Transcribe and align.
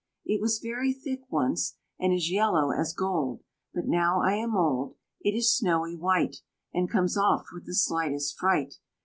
It 0.25 0.41
was 0.41 0.57
very 0.57 0.93
thick 0.93 1.21
once, 1.29 1.75
and 1.99 2.11
as 2.11 2.31
yellow 2.31 2.71
as 2.71 2.91
gold; 2.91 3.43
But 3.71 3.85
now 3.85 4.19
I 4.23 4.33
am 4.33 4.55
old, 4.55 4.95
It 5.21 5.35
is 5.37 5.55
snowy 5.55 5.95
white, 5.95 6.37
And 6.73 6.89
comes 6.89 7.15
off 7.15 7.45
with 7.53 7.67
the 7.67 7.75
slightest 7.75 8.35
fright. 8.35 8.79